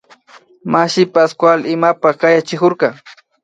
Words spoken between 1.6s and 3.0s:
imapak kayachikurka